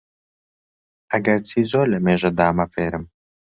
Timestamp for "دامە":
2.37-2.65